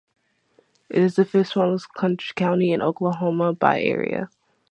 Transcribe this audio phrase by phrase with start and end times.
[0.89, 1.89] It is the fifth-smallest
[2.33, 4.31] county in Oklahoma by area.